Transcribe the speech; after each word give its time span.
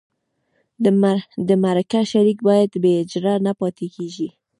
د 1.47 1.49
مرکه 1.65 2.01
شریک 2.11 2.39
باید 2.49 2.71
بې 2.83 2.91
اجره 3.03 3.33
نه 3.45 3.51
پاتې 3.59 3.87
کېږي. 3.95 4.29